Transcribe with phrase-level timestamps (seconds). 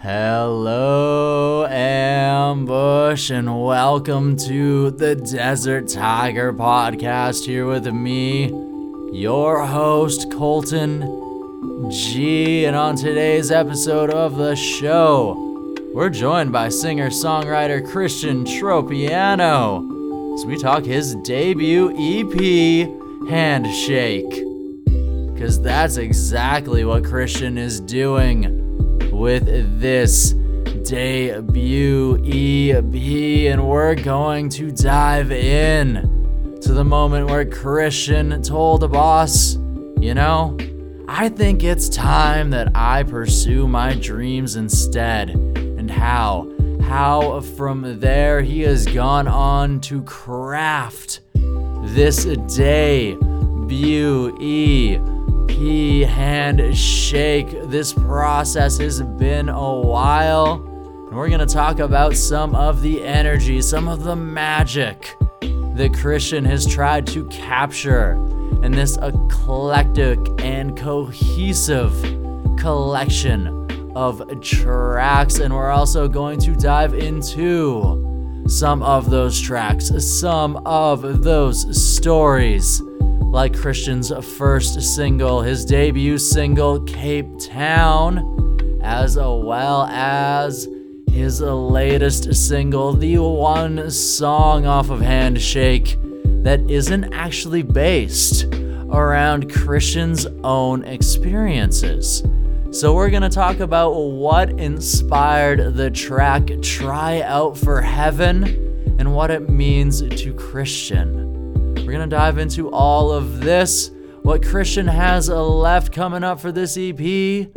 [0.00, 8.44] Hello, Ambush, and welcome to the Desert Tiger podcast here with me,
[9.12, 12.64] your host, Colton G.
[12.64, 19.82] And on today's episode of the show, we're joined by singer songwriter Christian Tropiano
[20.34, 24.30] as we talk his debut EP, Handshake.
[25.34, 28.57] Because that's exactly what Christian is doing
[29.18, 30.32] with this
[30.88, 38.88] debut EP, and we're going to dive in to the moment where Christian told the
[38.88, 39.56] boss,
[39.98, 40.56] you know,
[41.08, 45.30] I think it's time that I pursue my dreams instead.
[45.30, 46.48] And how?
[46.82, 52.24] How from there he has gone on to craft this
[52.56, 53.18] debut
[55.48, 57.48] EP handshake.
[57.64, 63.02] This process has been a while, and we're going to talk about some of the
[63.02, 68.12] energy, some of the magic that Christian has tried to capture
[68.62, 71.92] in this eclectic and cohesive
[72.58, 75.38] collection of tracks.
[75.38, 82.82] And we're also going to dive into some of those tracks, some of those stories
[83.30, 90.66] like Christian's first single, his debut single, Cape Town, as well as
[91.10, 95.98] his latest single, the one song off of Handshake
[96.42, 98.44] that isn't actually based
[98.90, 102.22] around Christian's own experiences.
[102.70, 108.44] So, we're going to talk about what inspired the track Try Out for Heaven
[108.98, 111.27] and what it means to Christian.
[111.88, 116.52] We're going to dive into all of this, what Christian has left coming up for
[116.52, 117.48] this EP,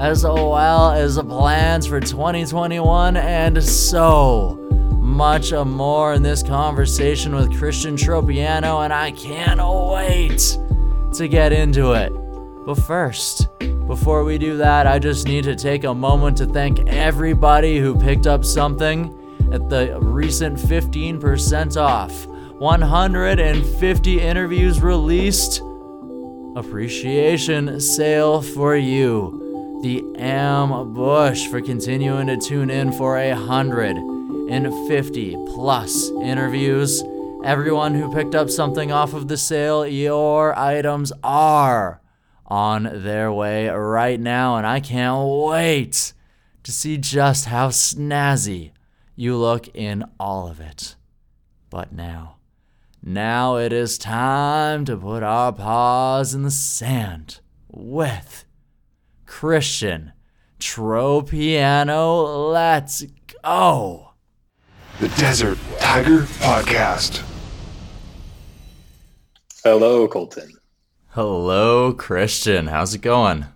[0.00, 4.56] as well as plans for 2021, and so
[5.00, 10.58] much more in this conversation with Christian Tropiano, and I can't wait
[11.14, 12.10] to get into it.
[12.66, 13.46] But first,
[13.86, 17.96] before we do that, I just need to take a moment to thank everybody who
[17.96, 19.16] picked up something
[19.52, 22.26] at the recent 15% off
[22.58, 25.60] 150 interviews released.
[26.56, 29.80] Appreciation sale for you.
[29.82, 37.02] The Ambush for continuing to tune in for a hundred and fifty plus interviews.
[37.44, 42.00] Everyone who picked up something off of the sale, your items are
[42.46, 46.14] on their way right now, and I can't wait
[46.62, 48.72] to see just how snazzy
[49.14, 50.96] you look in all of it.
[51.68, 52.35] But now,
[53.06, 58.44] now it is time to put our paws in the sand with
[59.26, 60.12] Christian
[60.58, 62.52] Tropiano.
[62.52, 63.04] Let's
[63.44, 64.10] go.
[64.98, 67.22] The Desert Tiger Podcast.
[69.62, 70.50] Hello, Colton.
[71.10, 72.66] Hello, Christian.
[72.66, 73.46] How's it going?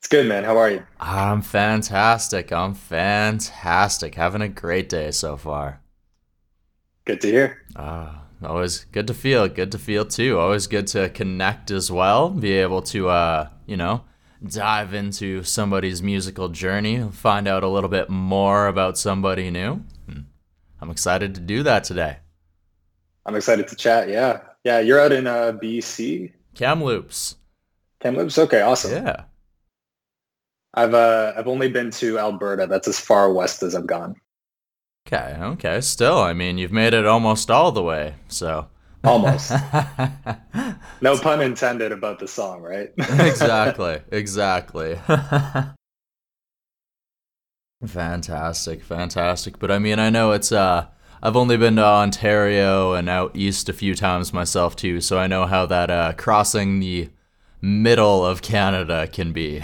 [0.00, 0.42] It's good, man.
[0.42, 0.82] How are you?
[0.98, 2.52] I'm fantastic.
[2.52, 4.16] I'm fantastic.
[4.16, 5.80] Having a great day so far.
[7.04, 7.62] Good to hear.
[7.76, 10.38] Ah, always good to feel good to feel too.
[10.38, 14.04] Always good to connect as well be able to uh you know
[14.44, 19.84] dive into somebody's musical journey find out a little bit more about somebody new.
[20.08, 20.22] Hmm.
[20.80, 22.18] i'm excited to do that today.
[23.24, 24.40] I'm excited to chat yeah.
[24.64, 27.36] Yeah you're out in uh bc kamloops.
[28.00, 28.38] Kamloops?
[28.38, 29.04] Okay awesome.
[29.04, 29.24] Yeah.
[30.74, 32.66] I've uh i've only been to alberta.
[32.66, 34.16] That's as far west as i've gone
[35.06, 35.80] Okay, okay.
[35.80, 38.68] Still, I mean, you've made it almost all the way, so.
[39.04, 39.50] Almost.
[41.00, 42.92] no pun intended about the song, right?
[42.98, 44.98] exactly, exactly.
[47.84, 49.58] fantastic, fantastic.
[49.58, 50.86] But I mean, I know it's, uh,
[51.20, 55.26] I've only been to Ontario and out east a few times myself too, so I
[55.26, 57.10] know how that, uh, crossing the
[57.60, 59.62] middle of Canada can be.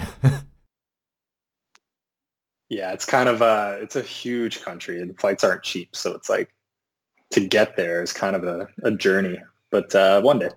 [2.69, 6.29] Yeah, it's kind of a it's a huge country and flights aren't cheap, so it's
[6.29, 6.53] like
[7.31, 9.39] to get there is kind of a, a journey.
[9.71, 10.49] But uh, one day.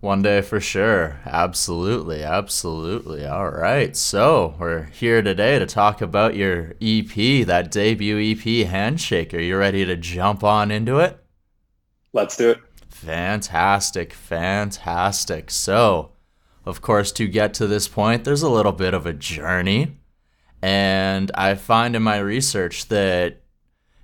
[0.00, 1.20] One day for sure.
[1.24, 2.22] Absolutely.
[2.22, 3.26] Absolutely.
[3.26, 3.96] All right.
[3.96, 9.32] So we're here today to talk about your EP, that debut EP, Handshake.
[9.34, 11.18] Are you ready to jump on into it?
[12.12, 12.58] Let's do it.
[12.88, 14.12] Fantastic.
[14.12, 15.50] Fantastic.
[15.50, 16.12] So,
[16.64, 19.96] of course, to get to this point, there's a little bit of a journey.
[20.66, 23.40] And I find in my research that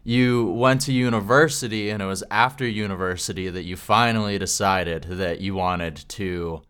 [0.04, 5.56] you went to university and it was after university that you finally decided that you
[5.56, 6.62] wanted to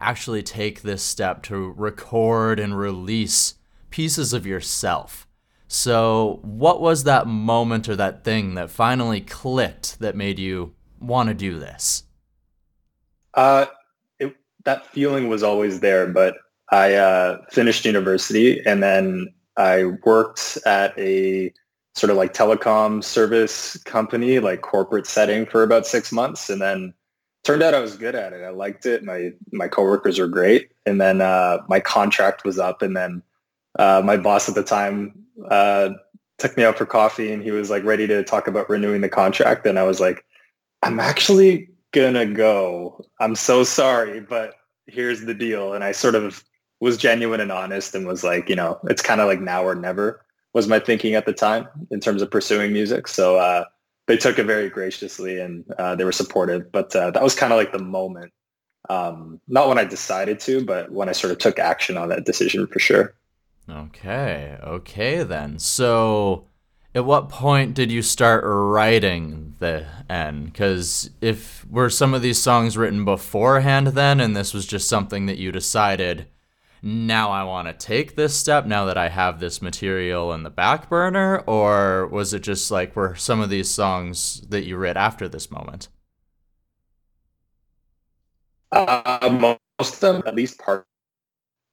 [0.00, 3.54] actually take this step to record and release
[3.88, 5.26] pieces of yourself
[5.66, 11.28] So, what was that moment or that thing that finally clicked that made you want
[11.28, 12.04] to do this?
[13.32, 13.66] Uh,
[14.18, 16.36] it, that feeling was always there, but
[16.70, 21.52] I uh, finished university and then I worked at a
[21.94, 26.48] sort of like telecom service company, like corporate setting for about six months.
[26.48, 26.94] And then
[27.42, 28.44] turned out I was good at it.
[28.44, 29.02] I liked it.
[29.02, 30.70] My, my coworkers were great.
[30.86, 33.22] And then uh, my contract was up and then
[33.78, 35.12] uh, my boss at the time
[35.50, 35.90] uh,
[36.38, 39.08] took me out for coffee and he was like ready to talk about renewing the
[39.08, 39.66] contract.
[39.66, 40.24] And I was like,
[40.82, 43.04] I'm actually gonna go.
[43.18, 44.54] I'm so sorry, but
[44.86, 45.74] here's the deal.
[45.74, 46.44] And I sort of
[46.80, 49.74] was genuine and honest and was like, you know, it's kind of like now or
[49.74, 53.08] never was my thinking at the time in terms of pursuing music.
[53.08, 53.64] So uh,
[54.06, 56.72] they took it very graciously and uh, they were supportive.
[56.72, 58.32] But uh, that was kind of like the moment.
[58.88, 62.24] Um, not when I decided to, but when I sort of took action on that
[62.24, 63.14] decision for sure.
[63.68, 65.58] Okay, okay then.
[65.58, 66.46] So,
[66.94, 70.46] at what point did you start writing the N?
[70.46, 75.26] Because if were some of these songs written beforehand then, and this was just something
[75.26, 76.26] that you decided,
[76.82, 80.50] now I want to take this step now that I have this material in the
[80.50, 84.96] back burner, or was it just like were some of these songs that you wrote
[84.96, 85.88] after this moment?
[88.70, 90.86] Uh, most of them, at least part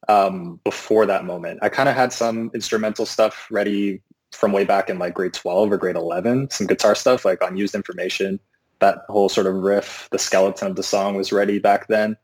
[0.08, 1.60] um, before that moment.
[1.62, 5.72] I kind of had some instrumental stuff ready from way back in like grade 12
[5.72, 8.40] or grade 11, some guitar stuff like unused information.
[8.80, 12.18] That whole sort of riff, the skeleton of the song was ready back then.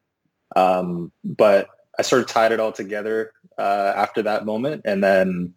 [0.56, 1.68] Um, but
[1.98, 4.84] I sort of tied it all together uh, after that moment.
[4.86, 5.54] And then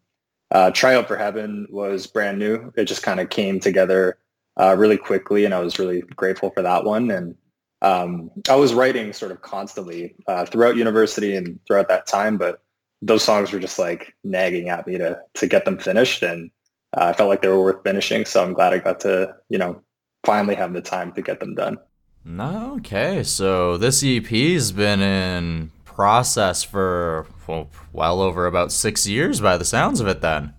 [0.51, 2.73] uh, Try Out for Heaven was brand new.
[2.77, 4.19] It just kind of came together
[4.61, 7.11] uh, really quickly and I was really grateful for that one.
[7.11, 7.37] And
[7.83, 12.63] um, I was writing sort of constantly uh, throughout university and throughout that time, but
[13.03, 16.51] those songs were just like nagging at me to to get them finished, and
[16.97, 18.25] uh, I felt like they were worth finishing.
[18.25, 19.83] So I'm glad I got to you know
[20.25, 21.79] finally have the time to get them done.
[22.27, 29.57] Okay, so this EP's been in process for well, well over about six years by
[29.57, 30.21] the sounds of it.
[30.21, 30.55] Then.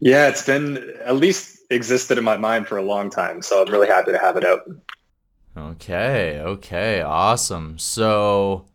[0.00, 3.72] Yeah, it's been at least existed in my mind for a long time, so I'm
[3.72, 4.62] really happy to have it out.
[5.56, 7.78] Okay, okay, awesome.
[7.78, 8.66] So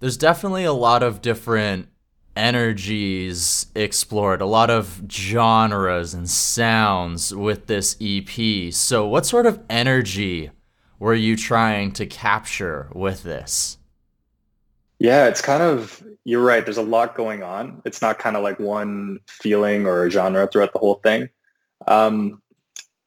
[0.00, 1.88] there's definitely a lot of different
[2.36, 8.72] energies explored, a lot of genres and sounds with this EP.
[8.72, 10.50] So what sort of energy
[10.98, 13.78] were you trying to capture with this?
[15.00, 16.64] Yeah, it's kind of you're right.
[16.64, 17.80] There's a lot going on.
[17.86, 21.30] It's not kind of like one feeling or genre throughout the whole thing.
[21.88, 22.42] Um,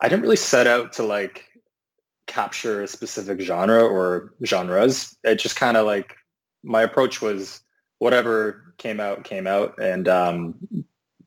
[0.02, 1.46] I didn't really set out to like
[2.26, 5.16] capture a specific genre or genres.
[5.24, 6.16] It just kind of like
[6.64, 7.62] my approach was
[8.00, 10.56] whatever came out came out, and um,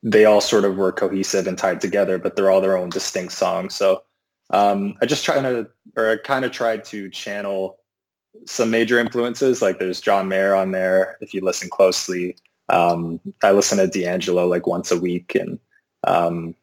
[0.02, 3.32] they all sort of were cohesive and tied together, but they're all their own distinct
[3.34, 3.72] songs.
[3.74, 4.02] So
[4.50, 7.78] um, I just tried to, or I kind of tried to channel
[8.44, 9.62] some major influences.
[9.62, 11.16] Like there's John Mayer on there.
[11.20, 12.36] If you listen closely,
[12.68, 15.58] um, I listen to D'Angelo like once a week, and
[16.06, 16.54] um,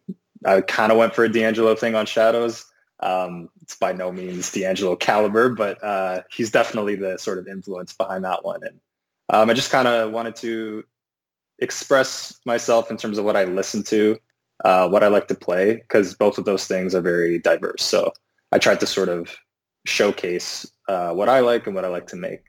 [0.45, 2.65] I kind of went for a D'Angelo thing on Shadows.
[2.99, 7.93] Um, it's by no means D'Angelo caliber, but uh, he's definitely the sort of influence
[7.93, 8.61] behind that one.
[8.63, 8.79] And
[9.29, 10.83] um, I just kind of wanted to
[11.59, 14.17] express myself in terms of what I listen to,
[14.63, 17.83] uh, what I like to play, because both of those things are very diverse.
[17.83, 18.13] So
[18.51, 19.35] I tried to sort of
[19.85, 22.43] showcase uh, what I like and what I like to make.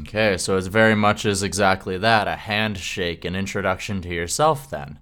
[0.00, 4.98] Okay, so it's very much as exactly that, a handshake, an introduction to yourself then.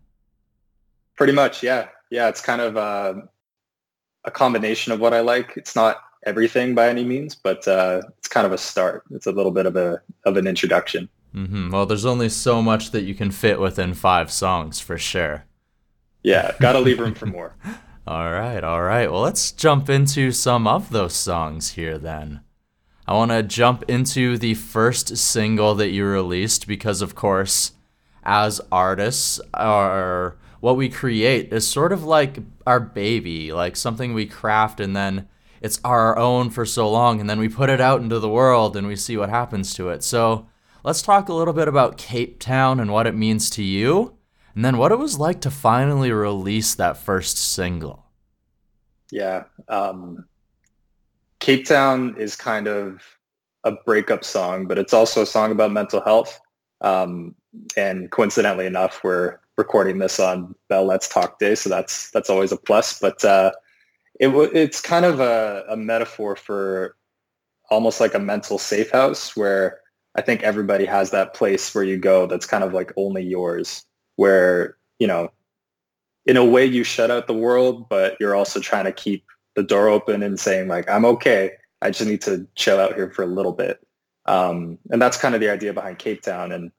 [1.17, 1.89] Pretty much, yeah.
[2.11, 3.15] Yeah, it's kind of uh,
[4.25, 5.55] a combination of what I like.
[5.57, 9.03] It's not everything by any means, but uh, it's kind of a start.
[9.11, 11.09] It's a little bit of a of an introduction.
[11.35, 11.71] Mm-hmm.
[11.71, 15.47] Well, there's only so much that you can fit within five songs for sure.
[16.23, 17.57] Yeah, gotta leave room for more.
[18.07, 19.11] all right, all right.
[19.11, 22.41] Well, let's jump into some of those songs here then.
[23.05, 27.73] I want to jump into the first single that you released because, of course,
[28.23, 34.27] as artists, our what we create is sort of like our baby, like something we
[34.27, 35.29] craft and then
[35.61, 38.77] it's our own for so long and then we put it out into the world
[38.77, 40.03] and we see what happens to it.
[40.03, 40.49] So
[40.83, 44.16] let's talk a little bit about Cape Town and what it means to you
[44.57, 48.07] and then what it was like to finally release that first single.
[49.13, 49.45] Yeah.
[49.69, 50.25] Um,
[51.41, 53.03] Cape Town is kind of
[53.65, 56.41] a breakup song, but it's also a song about mental health.
[56.81, 57.35] Um,
[57.77, 62.51] and coincidentally enough, we're recording this on Bell Let's Talk Day, so that's that's always
[62.51, 62.99] a plus.
[62.99, 63.53] But uh,
[64.19, 66.97] it it's kind of a, a metaphor for
[67.71, 69.81] almost like a mental safe house where
[70.15, 73.85] I think everybody has that place where you go that's kind of like only yours,
[74.17, 75.31] where you know
[76.27, 79.63] in a way you shut out the world, but you're also trying to keep the
[79.63, 81.53] door open and saying like, I'm okay.
[81.81, 83.81] I just need to chill out here for a little bit.
[84.27, 86.51] Um, and that's kind of the idea behind Cape Town.
[86.51, 86.73] And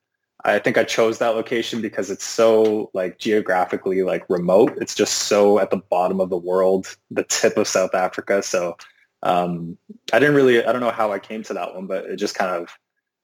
[0.44, 4.78] I think I chose that location because it's so like geographically like remote.
[4.82, 8.44] It's just so at the bottom of the world, the tip of South Africa.
[8.44, 8.78] So
[9.24, 9.78] um,
[10.12, 12.36] I didn't really, I don't know how I came to that one, but it just
[12.36, 12.78] kind of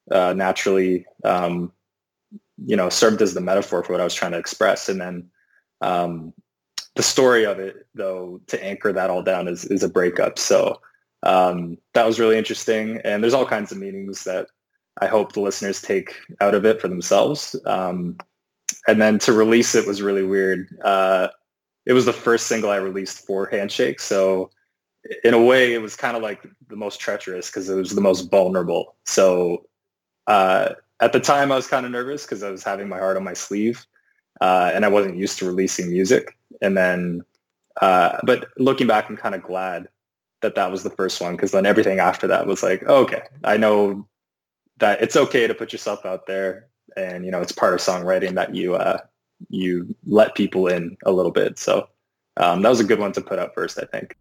[0.10, 1.72] uh, naturally, um,
[2.58, 4.90] you know, served as the metaphor for what I was trying to express.
[4.90, 5.30] And then
[5.82, 6.34] um,
[6.96, 10.38] the story of it, though, to anchor that all down is, is a breakup.
[10.38, 10.80] So
[11.24, 13.00] um, that was really interesting.
[13.04, 14.48] And there's all kinds of meanings that
[15.02, 17.56] I hope the listeners take out of it for themselves.
[17.66, 18.18] Um,
[18.88, 20.68] and then to release it was really weird.
[20.84, 21.30] Uh,
[21.86, 24.00] it was the first single I released for Handshake.
[24.00, 24.52] So
[25.24, 28.02] in a way, it was kind of like the most treacherous because it was the
[28.02, 28.96] most vulnerable.
[29.06, 29.66] So
[30.28, 30.70] uh,
[31.04, 33.24] at the time, I was kind of nervous because I was having my heart on
[33.24, 33.86] my sleeve
[34.40, 36.38] uh, and I wasn't used to releasing music.
[36.62, 37.24] And then,
[37.82, 39.90] uh, but looking back, I'm kind of glad
[40.42, 43.24] that that was the first one because then everything after that was like, oh, okay,
[43.44, 44.08] I know
[44.78, 48.36] that it's okay to put yourself out there, and you know it's part of songwriting
[48.36, 49.00] that you uh,
[49.50, 51.58] you let people in a little bit.
[51.60, 51.88] So
[52.38, 54.18] um, that was a good one to put out first, I think.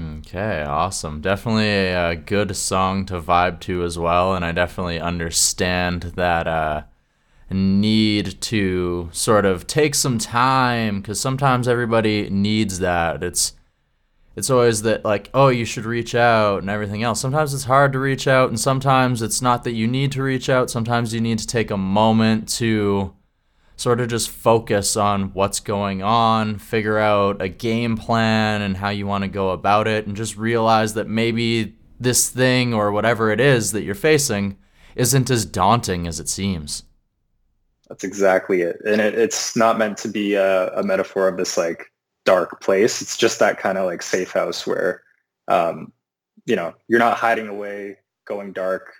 [0.00, 1.20] Okay, awesome.
[1.20, 6.84] Definitely a, good song to vibe to as well, and I definitely understand that uh,
[7.50, 13.22] need to sort of take some time because sometimes everybody needs that.
[13.22, 13.52] It's
[14.36, 17.92] it's always that like oh you should reach out and everything else sometimes it's hard
[17.92, 21.20] to reach out and sometimes it's not that you need to reach out sometimes you
[21.20, 23.12] need to take a moment to
[23.80, 28.88] sort of just focus on what's going on figure out a game plan and how
[28.88, 33.30] you want to go about it and just realize that maybe this thing or whatever
[33.30, 34.56] it is that you're facing
[34.96, 36.82] isn't as daunting as it seems
[37.88, 41.56] that's exactly it and it, it's not meant to be a, a metaphor of this
[41.56, 41.90] like
[42.24, 43.02] dark place.
[43.02, 45.02] It's just that kind of like safe house where,
[45.48, 45.92] um,
[46.46, 48.92] you know, you're not hiding away, going dark,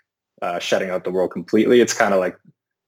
[0.43, 1.81] uh, shutting out the world completely.
[1.81, 2.39] It's kind of like,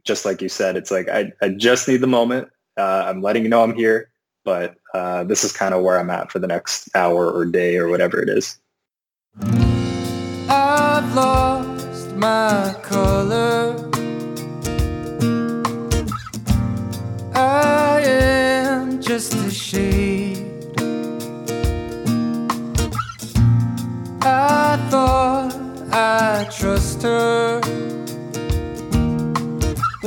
[0.04, 2.48] just like you said, it's like, I, I just need the moment.
[2.76, 4.10] Uh, I'm letting you know I'm here,
[4.44, 7.76] but uh, this is kind of where I'm at for the next hour or day
[7.76, 8.58] or whatever it is.
[10.48, 13.76] I've lost my color.
[17.34, 20.38] I am just a shade.
[24.22, 25.54] I thought
[25.92, 27.81] I trust her.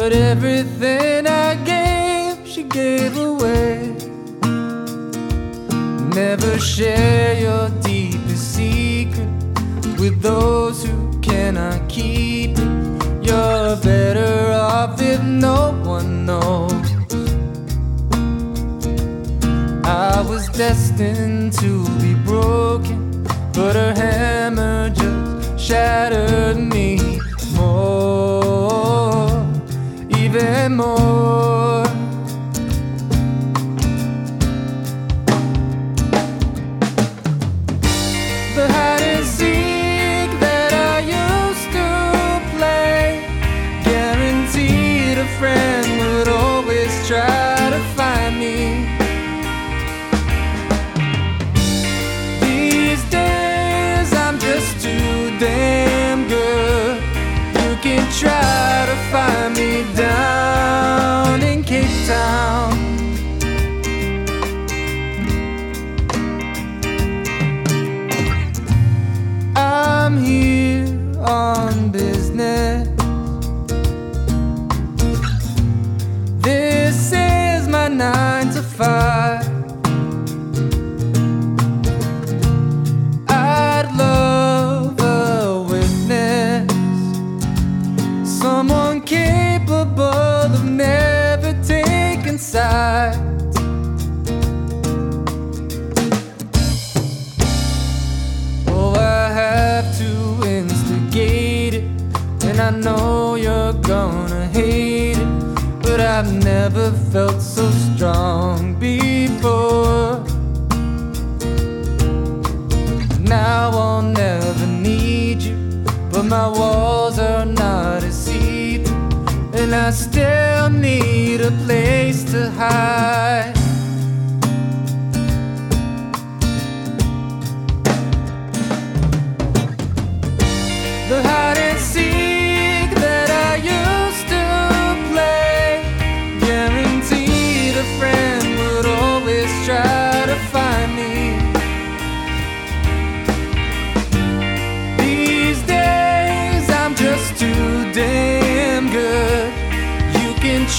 [0.05, 3.95] But everything I gave, she gave away.
[6.13, 9.27] Never share your deepest secret
[9.97, 13.25] with those who cannot keep it.
[13.25, 16.88] You're better off if no one knows.
[19.83, 23.05] I was destined to be broken
[23.55, 27.04] but her hammer just shattered me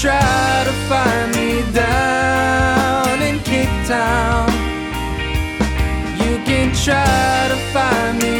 [0.01, 4.47] try to find me down in Cape Town.
[6.21, 8.36] You can try to find me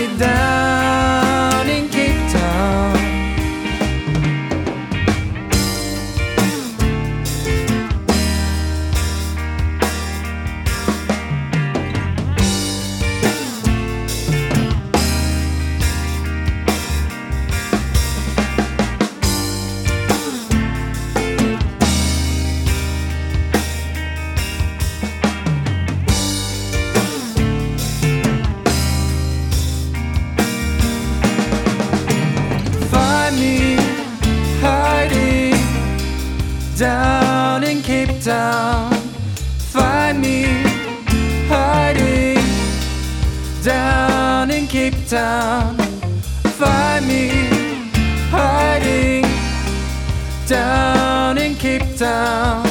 [50.47, 52.65] down in Cape Town.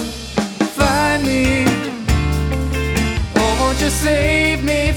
[0.77, 1.67] Find me.
[3.37, 4.93] Oh, won't you save me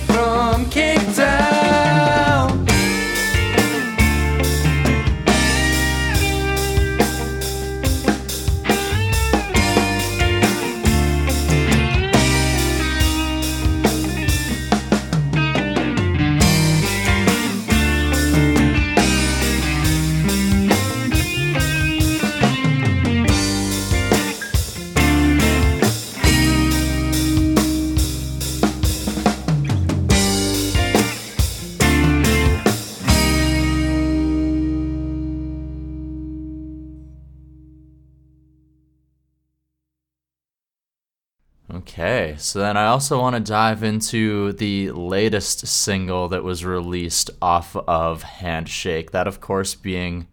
[42.40, 47.76] so then I also want to dive into the latest single that was released off
[47.76, 49.12] of Handshake.
[49.12, 50.28] That, of course, being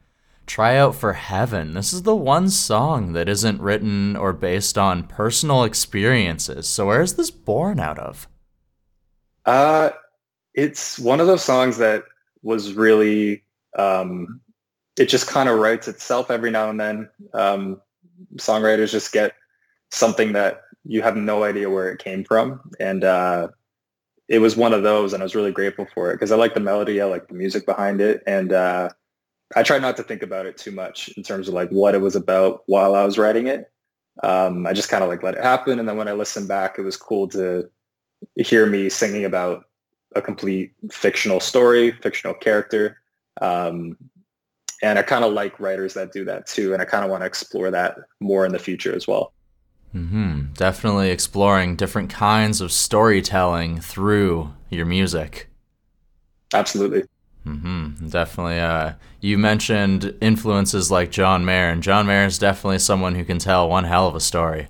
[0.47, 1.75] Try Out for Heaven.
[1.75, 6.69] This is the one song that isn't written or based on personal experiences.
[6.69, 8.29] So, where is this born out of?
[9.45, 9.91] Uh,
[10.55, 12.05] it's one of those songs that
[12.43, 13.43] was really,
[13.77, 14.41] um,
[14.99, 17.11] it just kind of writes itself every now and then.
[17.35, 17.81] Um,
[18.37, 19.35] songwriters just get
[19.91, 22.61] something that you have no idea where it came from.
[22.81, 23.49] And uh,
[24.29, 26.55] it was one of those, and I was really grateful for it because I like
[26.55, 28.91] the melody, I like the music behind it, and uh,
[29.55, 32.01] I try not to think about it too much in terms of like what it
[32.01, 33.71] was about while I was writing it.
[34.23, 36.79] Um, I just kind of like let it happen, and then when I listened back,
[36.79, 37.69] it was cool to
[38.37, 39.65] hear me singing about
[40.15, 42.99] a complete fictional story, fictional character.
[43.41, 43.97] Um,
[44.83, 47.23] and I kind of like writers that do that too, and I kind of want
[47.23, 49.33] to explore that more in the future as well.
[49.97, 55.49] Hmm Definitely exploring different kinds of storytelling through your music.
[56.53, 57.05] Absolutely.
[57.45, 58.61] hmm Definitely.
[58.61, 63.39] Uh, you mentioned influences like John Mayer, and John Mayer is definitely someone who can
[63.39, 64.69] tell one hell of a story.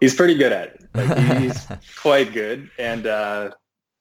[0.00, 0.80] He's pretty good at it.
[0.94, 3.50] Like, he's quite good, and uh,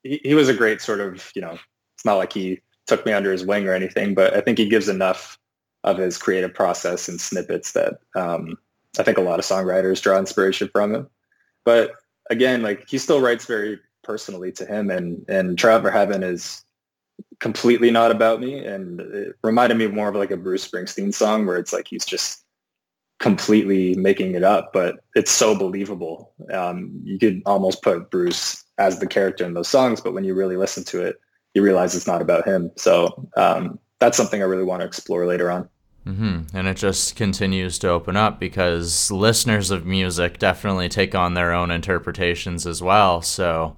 [0.04, 1.58] he, he was a great sort of you know.
[1.96, 4.70] It's not like he took me under his wing or anything, but I think he
[4.70, 5.40] gives enough
[5.84, 8.58] of his creative process and snippets that um,
[9.00, 11.10] I think a lot of songwriters draw inspiration from him.
[11.66, 11.94] But
[12.30, 16.64] again, like he still writes very personally to him, and and for Heaven is
[17.40, 21.46] completely not about me, and it reminded me more of like a Bruce Springsteen song
[21.46, 22.44] where it's like he's just
[23.20, 26.34] completely making it up, but it's so believable.
[26.52, 30.34] Um, you could almost put Bruce as the character in those songs, but when you
[30.34, 31.20] really listen to it,
[31.54, 32.72] you realize it's not about him.
[32.76, 35.70] So um, that's something I really want to explore later on.
[36.06, 41.34] Hmm And it just continues to open up because listeners of music definitely take on
[41.34, 43.22] their own interpretations as well.
[43.22, 43.78] So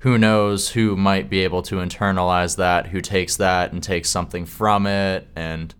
[0.00, 4.46] who knows who might be able to internalize that, who takes that and takes something
[4.46, 5.74] from it, and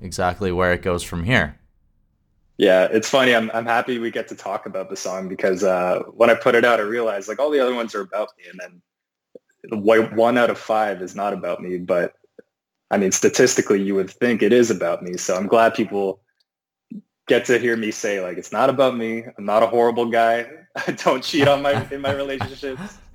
[0.00, 1.58] exactly where it goes from here.
[2.56, 3.34] Yeah, it's funny.
[3.34, 6.54] I'm I'm happy we get to talk about the song because uh, when I put
[6.54, 8.80] it out, I realized like all the other ones are about me, and then
[10.14, 11.78] one out of five is not about me.
[11.78, 12.14] But
[12.94, 15.16] I mean, statistically, you would think it is about me.
[15.16, 16.20] So I'm glad people
[17.26, 19.24] get to hear me say like it's not about me.
[19.36, 20.46] I'm not a horrible guy.
[20.86, 22.98] I don't cheat on my in my relationships.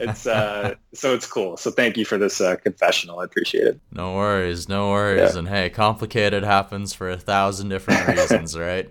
[0.00, 1.58] It's uh, so it's cool.
[1.58, 3.20] So thank you for this uh, confessional.
[3.20, 3.78] I appreciate it.
[3.92, 5.34] No worries, no worries.
[5.34, 5.38] Yeah.
[5.38, 8.90] And hey, complicated happens for a thousand different reasons, right?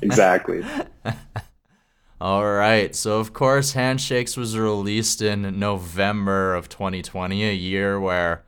[0.00, 0.64] Exactly.
[2.20, 2.94] All right.
[2.94, 8.44] So, of course, Handshakes was released in November of 2020, a year where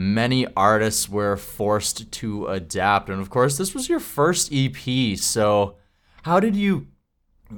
[0.00, 3.10] many artists were forced to adapt.
[3.10, 5.18] And of course, this was your first EP.
[5.18, 5.76] So,
[6.22, 6.86] how did you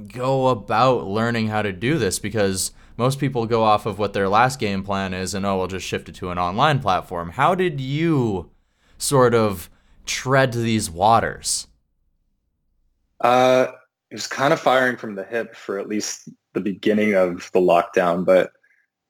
[0.09, 2.19] go about learning how to do this?
[2.19, 5.67] Because most people go off of what their last game plan is and, oh, we'll
[5.67, 7.29] just shift it to an online platform.
[7.29, 8.51] How did you
[8.97, 9.69] sort of
[10.05, 11.67] tread these waters?
[13.21, 13.67] Uh,
[14.11, 17.61] it was kind of firing from the hip for at least the beginning of the
[17.61, 18.51] lockdown, but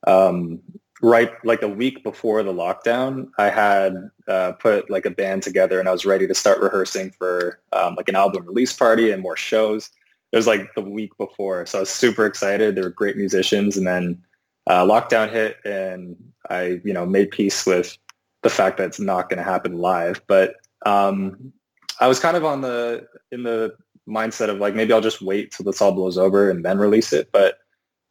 [0.05, 0.61] um,
[1.03, 5.79] right like a week before the lockdown, I had uh, put like a band together
[5.79, 9.21] and I was ready to start rehearsing for um, like an album release party and
[9.21, 9.91] more shows.
[10.31, 12.73] It was like the week before, so I was super excited.
[12.73, 14.23] They were great musicians, and then
[14.65, 16.15] uh, lockdown hit, and
[16.49, 17.95] I you know made peace with
[18.41, 20.23] the fact that it's not going to happen live.
[20.25, 20.55] But
[20.87, 21.53] um,
[21.99, 23.75] I was kind of on the in the
[24.07, 27.13] mindset of like maybe I'll just wait till this all blows over and then release
[27.13, 27.29] it.
[27.31, 27.59] But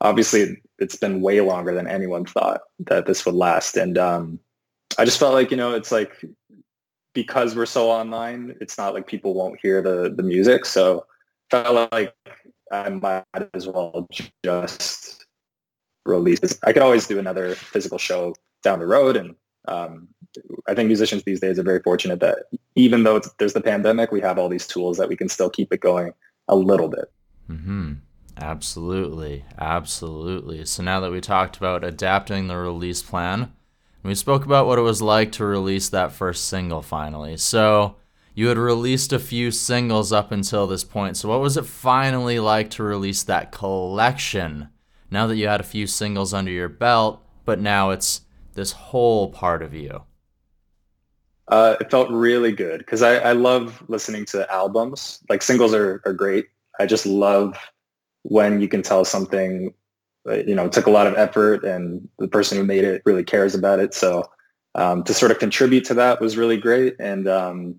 [0.03, 3.77] obviously it's been way longer than anyone thought that this would last.
[3.77, 4.38] And um,
[4.99, 6.25] I just felt like, you know, it's like
[7.15, 10.67] because we're so online, it's not like people won't hear the, the music.
[10.67, 11.07] So
[11.51, 12.15] felt like
[12.71, 14.09] I might as well
[14.45, 15.25] just
[16.05, 16.59] release this.
[16.65, 19.17] I could always do another physical show down the road.
[19.17, 19.37] And
[19.69, 20.09] um,
[20.67, 24.21] I think musicians these days are very fortunate that even though there's the pandemic, we
[24.21, 26.12] have all these tools that we can still keep it going
[26.49, 27.12] a little bit.
[27.49, 27.93] Mm-hmm.
[28.37, 29.45] Absolutely.
[29.59, 30.64] Absolutely.
[30.64, 33.53] So now that we talked about adapting the release plan,
[34.03, 37.37] we spoke about what it was like to release that first single finally.
[37.37, 37.97] So
[38.35, 41.16] you had released a few singles up until this point.
[41.16, 44.71] So what was it finally like to release that collection?
[45.11, 48.23] Now that you had a few singles under your belt, but now it's
[48.55, 50.03] this whole part of you.
[51.49, 55.21] Uh, it felt really good because I, I love listening to albums.
[55.29, 56.47] Like singles are, are great.
[56.81, 57.57] I just love
[58.23, 59.73] when you can tell something,
[60.27, 63.55] you know, took a lot of effort and the person who made it really cares
[63.55, 63.95] about it.
[63.95, 64.25] So
[64.75, 66.97] um, to sort of contribute to that was really great.
[66.99, 67.77] And um,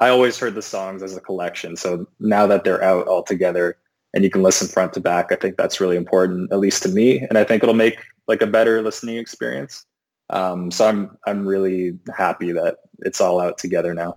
[0.00, 1.76] I always heard the songs as a collection.
[1.76, 3.78] So now that they're out all together
[4.12, 6.88] and you can listen front to back, I think that's really important, at least to
[6.88, 7.20] me.
[7.20, 7.98] And I think it'll make
[8.28, 9.84] like a better listening experience.
[10.30, 14.16] Um, so I'm I'm really happy that it's all out together now.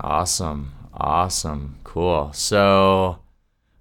[0.00, 2.32] Awesome, awesome, cool.
[2.32, 3.21] So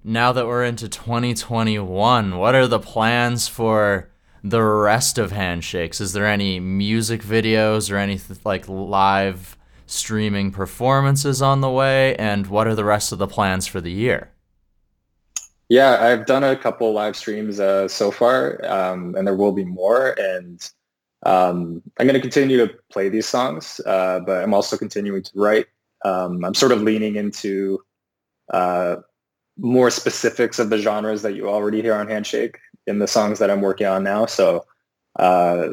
[0.04, 4.10] now that we're into 2021, what are the plans for
[4.44, 6.02] the rest of Handshakes?
[6.02, 12.16] Is there any music videos or any like live streaming performances on the way?
[12.16, 14.32] And what are the rest of the plans for the year?
[15.70, 19.64] Yeah, I've done a couple live streams uh, so far, um, and there will be
[19.64, 20.16] more.
[20.20, 20.60] And
[21.24, 25.32] um, I'm going to continue to play these songs, uh, but I'm also continuing to
[25.36, 25.68] write.
[26.04, 27.80] Um, I'm sort of leaning into
[28.52, 28.98] uh,
[29.58, 33.50] more specifics of the genres that you already hear on Handshake in the songs that
[33.52, 34.26] I'm working on now.
[34.26, 34.66] So
[35.20, 35.70] uh,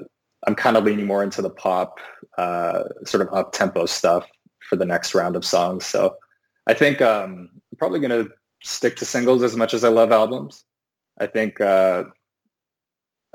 [0.46, 1.98] I'm kind of leaning more into the pop,
[2.36, 4.28] uh, sort of up-tempo stuff
[4.68, 5.86] for the next round of songs.
[5.86, 6.16] So
[6.66, 8.30] I think um, I'm probably going to
[8.62, 10.64] stick to singles as much as I love albums.
[11.18, 12.04] I think, uh,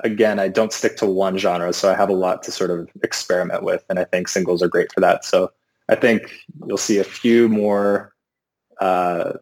[0.00, 2.88] again, I don't stick to one genre, so I have a lot to sort of
[3.02, 5.24] experiment with, and I think singles are great for that.
[5.24, 5.50] So
[5.88, 6.22] I think
[6.66, 8.14] you'll see a few more
[8.80, 9.34] uh,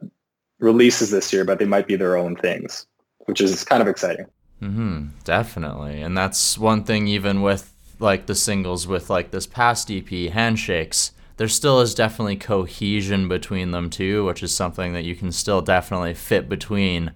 [0.62, 2.86] releases this year, but they might be their own things,
[3.26, 4.26] which is kind of exciting.
[4.62, 6.00] Mm-hmm, definitely.
[6.00, 11.12] And that's one thing even with like the singles with like this past EP, Handshakes,
[11.36, 15.60] there still is definitely cohesion between them too, which is something that you can still
[15.60, 17.12] definitely fit between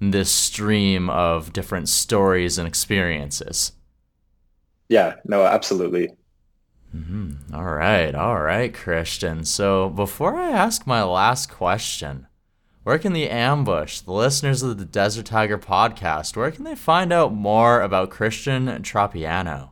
[0.00, 3.72] this stream of different stories and experiences.
[4.88, 6.10] Yeah, no, absolutely.
[6.94, 7.54] Mm-hmm.
[7.54, 9.44] All right, all right, Christian.
[9.44, 12.28] So before I ask my last question,
[12.84, 17.12] where can the ambush, the listeners of the Desert Tiger podcast, where can they find
[17.12, 19.70] out more about Christian Tropiano?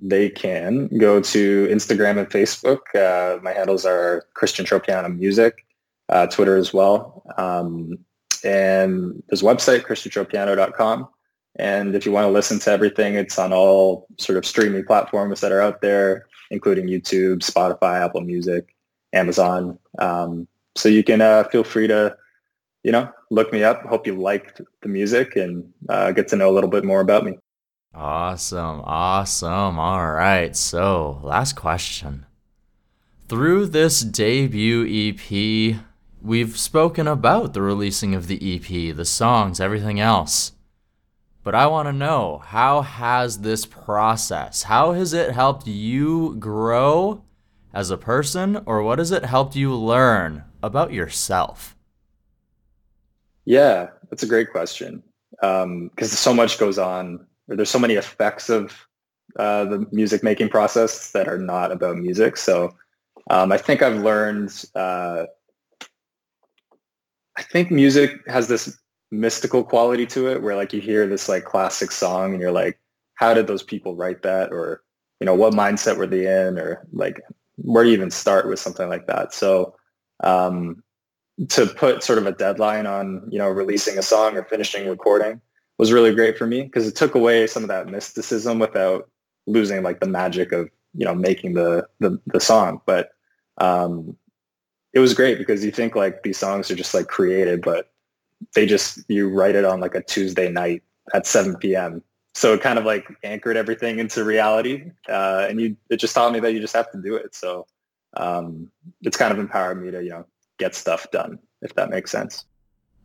[0.00, 2.80] They can go to Instagram and Facebook.
[2.94, 5.66] Uh, my handles are Christian Tropiano Music,
[6.08, 7.24] uh, Twitter as well.
[7.36, 7.98] Um,
[8.44, 11.08] and there's a website, christiantropiano.com.
[11.56, 15.40] And if you want to listen to everything, it's on all sort of streaming platforms
[15.40, 18.74] that are out there, including YouTube, Spotify, Apple Music,
[19.12, 19.78] Amazon.
[19.98, 22.16] Um, so you can uh, feel free to,
[22.82, 23.82] you know, look me up.
[23.82, 27.24] Hope you liked the music and uh, get to know a little bit more about
[27.24, 27.38] me.
[27.94, 28.80] Awesome.
[28.84, 29.78] Awesome.
[29.78, 30.56] All right.
[30.56, 32.26] So last question.
[33.28, 35.76] Through this debut EP,
[36.20, 40.52] we've spoken about the releasing of the EP, the songs, everything else.
[41.44, 47.24] But I want to know how has this process, how has it helped you grow
[47.74, 51.76] as a person, or what has it helped you learn about yourself?
[53.44, 55.02] Yeah, that's a great question.
[55.30, 58.86] Because um, so much goes on, there's so many effects of
[59.38, 62.36] uh, the music making process that are not about music.
[62.36, 62.70] So
[63.30, 64.64] um, I think I've learned.
[64.74, 65.24] Uh,
[67.36, 68.78] I think music has this
[69.10, 72.78] mystical quality to it, where like you hear this like classic song, and you're like,
[73.14, 74.82] "How did those people write that?" Or
[75.20, 76.58] you know, what mindset were they in?
[76.58, 77.20] Or like,
[77.56, 79.32] where do you even start with something like that?
[79.32, 79.74] So
[80.22, 80.82] um,
[81.48, 85.40] to put sort of a deadline on you know releasing a song or finishing recording
[85.78, 89.08] was really great for me because it took away some of that mysticism without
[89.46, 92.80] losing like the magic of you know making the the, the song.
[92.86, 93.10] But
[93.58, 94.16] um
[94.92, 97.90] it was great because you think like these songs are just like created but
[98.54, 100.82] they just you write it on like a tuesday night
[101.14, 102.02] at 7 p.m
[102.34, 106.32] so it kind of like anchored everything into reality uh and you it just taught
[106.32, 107.34] me that you just have to do it.
[107.34, 107.66] So
[108.16, 108.70] um
[109.02, 110.26] it's kind of empowered me to you know
[110.58, 112.44] get stuff done if that makes sense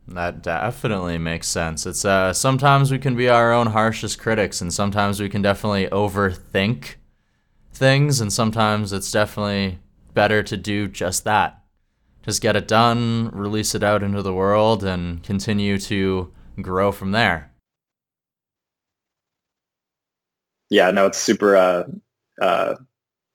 [0.08, 1.86] That definitely makes sense.
[1.86, 5.86] It's uh sometimes we can be our own harshest critics and sometimes we can definitely
[5.88, 6.94] overthink
[7.72, 9.80] things and sometimes it's definitely
[10.14, 11.62] better to do just that.
[12.22, 17.12] Just get it done, release it out into the world and continue to grow from
[17.12, 17.52] there.
[20.70, 21.84] yeah no it's super uh
[22.40, 22.74] uh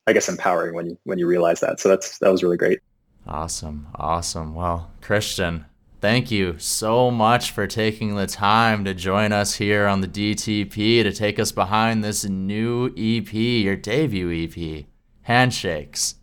[0.07, 2.79] i guess empowering when you when you realize that so that's that was really great
[3.25, 3.87] Awesome.
[3.95, 4.53] Awesome.
[4.53, 5.63] Well, Christian,
[6.01, 11.03] thank you so much for taking the time to join us here on the DTP
[11.03, 14.85] to take us behind this new EP, your debut EP,
[15.21, 16.15] Handshakes.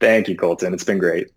[0.00, 1.28] thank you colton it's been great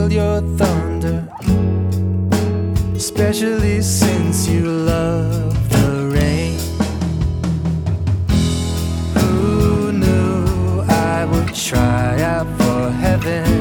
[0.00, 1.28] steal your thunder,
[2.94, 6.58] especially since you love the rain.
[9.18, 13.59] Who knew I would try out for heaven?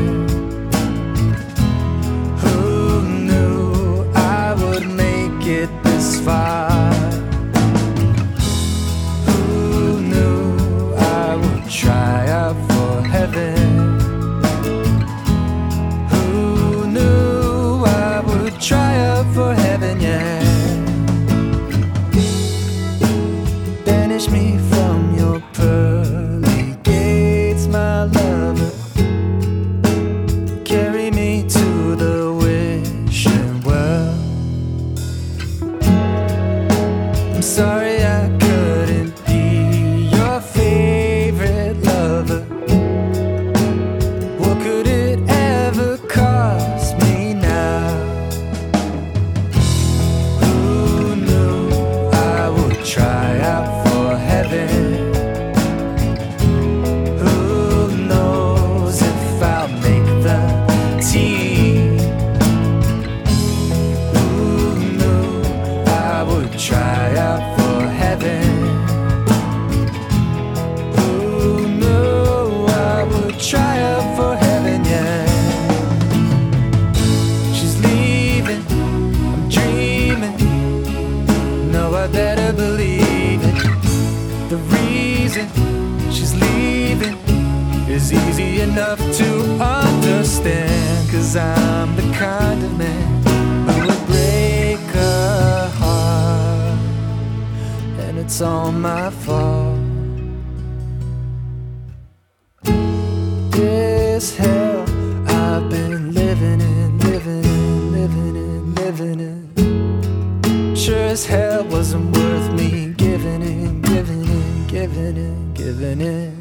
[115.64, 116.40] Giving in.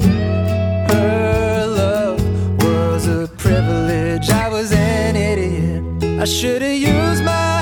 [0.91, 2.23] Her love
[2.63, 4.31] was a privilege.
[4.31, 5.83] I was an idiot.
[6.23, 7.58] I should have used my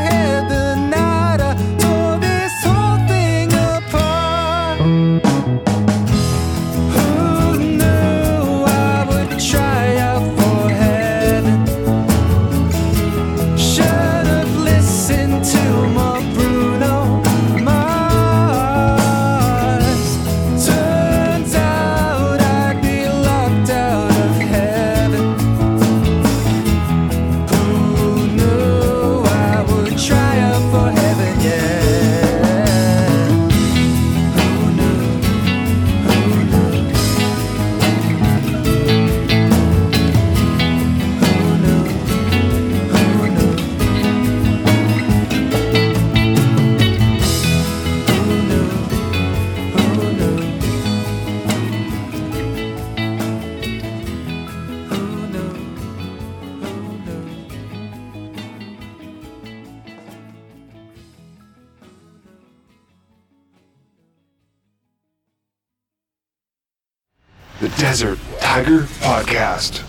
[67.66, 69.82] the Desert Tiger Podcast.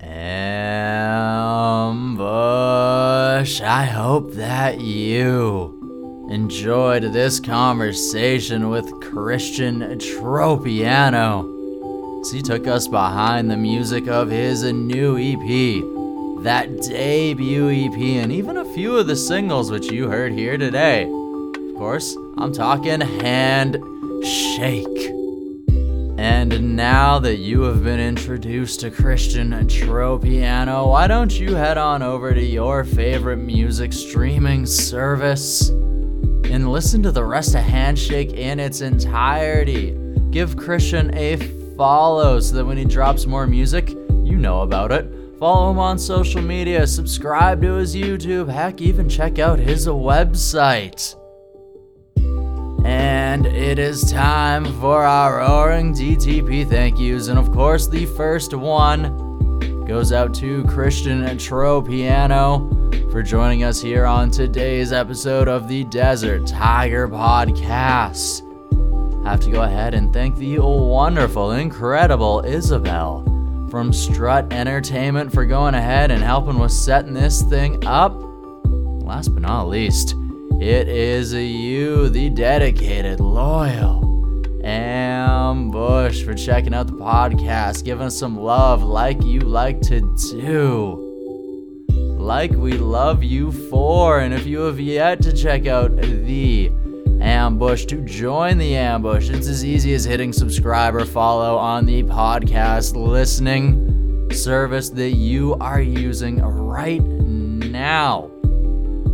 [0.00, 0.12] Ambush,
[3.62, 11.54] I hope that you enjoyed this conversation with Christian Tropiano.
[12.30, 15.82] He took us behind the music of his new EP,
[16.42, 21.04] that debut EP, and even a few of the singles which you heard here today.
[21.04, 23.76] Of course, I'm talking Handshake.
[26.28, 32.02] And now that you have been introduced to Christian Tropiano, why don't you head on
[32.02, 38.58] over to your favorite music streaming service and listen to the rest of Handshake in
[38.58, 39.96] its entirety?
[40.32, 41.36] Give Christian a
[41.76, 45.08] follow so that when he drops more music, you know about it.
[45.38, 51.14] Follow him on social media, subscribe to his YouTube, heck, even check out his website.
[53.36, 57.28] And it is time for our roaring DTP thank yous.
[57.28, 64.06] And of course, the first one goes out to Christian Tropiano for joining us here
[64.06, 68.40] on today's episode of the Desert Tiger Podcast.
[69.26, 73.22] I have to go ahead and thank the wonderful, incredible Isabel
[73.70, 78.14] from Strut Entertainment for going ahead and helping with setting this thing up.
[79.04, 80.14] Last but not least,
[80.60, 84.06] it is you, the dedicated, loyal
[84.64, 91.86] Ambush, for checking out the podcast, giving us some love like you like to do.
[92.18, 94.20] Like we love you for.
[94.20, 96.72] And if you have yet to check out the
[97.20, 102.02] Ambush to join the ambush, it's as easy as hitting subscribe or follow on the
[102.04, 108.30] podcast listening service that you are using right now.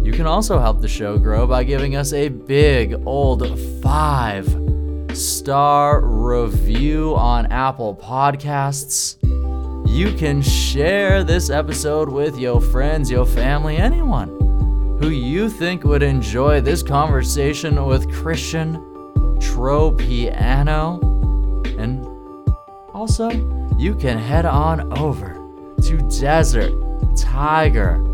[0.02, 4.48] You can also help the show grow by giving us a big old five
[5.14, 9.16] star review on Apple Podcasts.
[9.88, 14.28] You can share this episode with your friends, your family, anyone
[15.00, 18.76] who you think would enjoy this conversation with Christian
[19.38, 21.00] Tropiano.
[21.78, 22.04] And
[22.92, 23.30] also,
[23.78, 25.34] you can head on over
[25.82, 26.72] to Desert
[27.16, 28.11] Tiger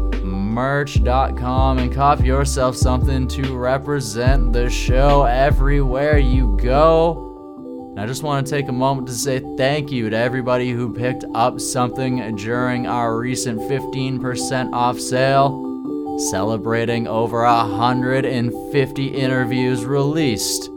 [0.59, 7.93] merch.com and cop yourself something to represent the show everywhere you go.
[7.93, 10.93] And I just want to take a moment to say thank you to everybody who
[10.93, 20.71] picked up something during our recent 15% off sale, celebrating over 150 interviews released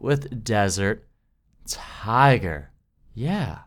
[0.00, 1.08] with Desert
[1.66, 2.72] Tiger.
[3.14, 3.60] Yeah.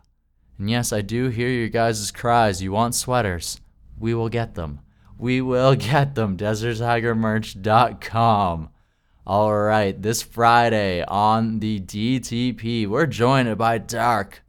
[0.56, 2.62] And yes, I do hear your guys' cries.
[2.62, 3.60] You want sweaters.
[3.98, 4.82] We will get them
[5.18, 6.36] we will get them.
[6.36, 8.68] DesertTigerMerch.com.
[9.26, 14.42] All right, this Friday on the DTP, we're joined by dark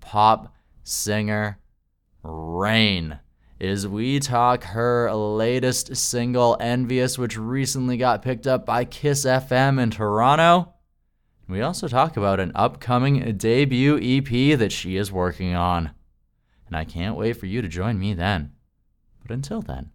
[0.00, 0.54] pop
[0.84, 1.58] singer
[2.22, 3.18] Rain
[3.60, 9.80] as we talk her latest single, Envious, which recently got picked up by Kiss FM
[9.80, 10.72] in Toronto.
[11.48, 15.90] We also talk about an upcoming debut EP that she is working on.
[16.68, 18.52] And I can't wait for you to join me then.
[19.22, 19.90] But until then,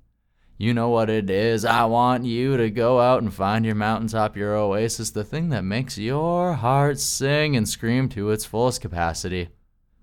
[0.57, 1.65] you know what it is.
[1.65, 5.63] I want you to go out and find your mountaintop, your oasis, the thing that
[5.63, 9.49] makes your heart sing and scream to its fullest capacity.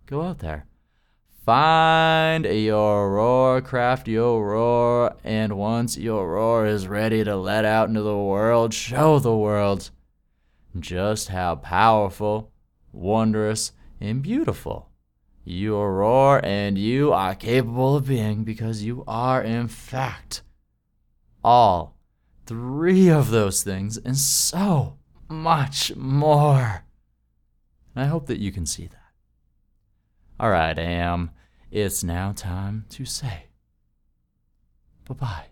[0.06, 0.66] Go out there.
[1.46, 7.88] Find your roar, craft your roar, and once your roar is ready to let out
[7.88, 9.90] into the world, show the world
[10.78, 12.52] just how powerful,
[12.92, 14.92] wondrous, and beautiful
[15.44, 20.42] your roar and you are capable of being because you are, in fact,
[21.44, 21.96] all
[22.46, 26.84] three of those things and so much more.
[27.94, 28.98] And I hope that you can see that.
[30.40, 31.30] All right, Am,
[31.70, 33.46] it's now time to say
[35.08, 35.51] bye bye.